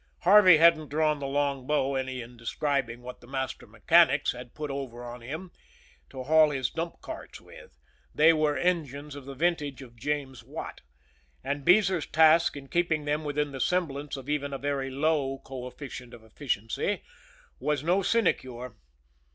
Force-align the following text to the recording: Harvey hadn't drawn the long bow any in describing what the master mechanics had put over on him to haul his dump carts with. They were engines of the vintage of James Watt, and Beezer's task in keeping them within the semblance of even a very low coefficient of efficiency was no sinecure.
Harvey 0.21 0.57
hadn't 0.57 0.89
drawn 0.89 1.19
the 1.19 1.27
long 1.27 1.67
bow 1.67 1.93
any 1.93 2.21
in 2.23 2.35
describing 2.35 3.03
what 3.03 3.21
the 3.21 3.27
master 3.27 3.67
mechanics 3.67 4.31
had 4.31 4.55
put 4.55 4.71
over 4.71 5.03
on 5.03 5.21
him 5.21 5.51
to 6.09 6.23
haul 6.23 6.49
his 6.49 6.71
dump 6.71 6.99
carts 7.01 7.39
with. 7.39 7.77
They 8.11 8.33
were 8.33 8.57
engines 8.57 9.13
of 9.13 9.25
the 9.25 9.35
vintage 9.35 9.83
of 9.83 9.95
James 9.95 10.43
Watt, 10.43 10.81
and 11.43 11.63
Beezer's 11.63 12.07
task 12.07 12.57
in 12.57 12.67
keeping 12.67 13.05
them 13.05 13.23
within 13.23 13.51
the 13.51 13.61
semblance 13.61 14.17
of 14.17 14.27
even 14.27 14.53
a 14.53 14.57
very 14.57 14.89
low 14.89 15.37
coefficient 15.37 16.15
of 16.15 16.23
efficiency 16.23 17.03
was 17.59 17.83
no 17.83 18.01
sinecure. 18.01 18.73